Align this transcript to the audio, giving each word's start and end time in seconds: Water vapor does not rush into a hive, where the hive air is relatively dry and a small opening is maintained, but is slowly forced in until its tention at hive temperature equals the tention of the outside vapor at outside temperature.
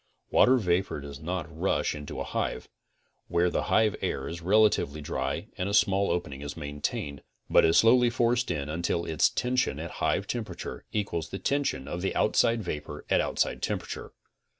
Water 0.31 0.57
vapor 0.57 0.99
does 1.01 1.19
not 1.19 1.45
rush 1.55 1.93
into 1.93 2.19
a 2.19 2.23
hive, 2.23 2.67
where 3.27 3.51
the 3.51 3.65
hive 3.65 3.95
air 4.01 4.27
is 4.27 4.41
relatively 4.41 4.99
dry 4.99 5.45
and 5.59 5.69
a 5.69 5.75
small 5.75 6.09
opening 6.09 6.41
is 6.41 6.57
maintained, 6.57 7.21
but 7.51 7.63
is 7.63 7.77
slowly 7.77 8.09
forced 8.09 8.49
in 8.49 8.67
until 8.67 9.05
its 9.05 9.29
tention 9.29 9.77
at 9.79 9.91
hive 10.01 10.25
temperature 10.25 10.85
equals 10.91 11.29
the 11.29 11.37
tention 11.37 11.87
of 11.87 12.01
the 12.01 12.15
outside 12.15 12.63
vapor 12.63 13.05
at 13.11 13.21
outside 13.21 13.61
temperature. 13.61 14.11